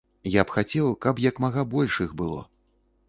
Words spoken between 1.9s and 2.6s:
іх было.